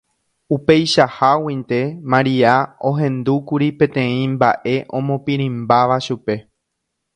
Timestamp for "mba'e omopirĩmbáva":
4.33-6.03